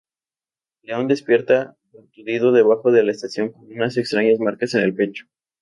[0.81, 5.27] León despierta aturdido debajo de la estación con unas extrañas marcas en el pecho.